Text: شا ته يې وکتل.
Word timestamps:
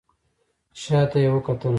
شا 0.81 0.99
ته 1.11 1.17
يې 1.23 1.29
وکتل. 1.33 1.69